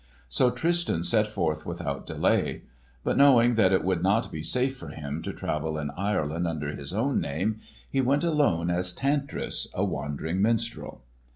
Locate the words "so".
0.29-0.49